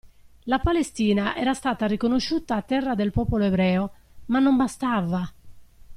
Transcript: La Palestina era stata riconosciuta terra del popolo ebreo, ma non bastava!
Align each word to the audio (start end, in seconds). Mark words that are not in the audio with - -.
La 0.45 0.57
Palestina 0.57 1.35
era 1.37 1.53
stata 1.53 1.85
riconosciuta 1.85 2.59
terra 2.63 2.95
del 2.95 3.11
popolo 3.11 3.43
ebreo, 3.43 3.91
ma 4.29 4.39
non 4.39 4.55
bastava! 4.55 5.31